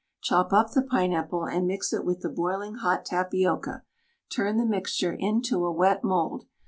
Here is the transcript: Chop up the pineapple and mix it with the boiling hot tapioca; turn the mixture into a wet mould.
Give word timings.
Chop 0.19 0.51
up 0.51 0.71
the 0.71 0.81
pineapple 0.81 1.45
and 1.45 1.67
mix 1.67 1.93
it 1.93 2.03
with 2.03 2.21
the 2.21 2.29
boiling 2.29 2.73
hot 2.73 3.05
tapioca; 3.05 3.83
turn 4.31 4.57
the 4.57 4.65
mixture 4.65 5.13
into 5.13 5.63
a 5.63 5.71
wet 5.71 6.03
mould. 6.03 6.47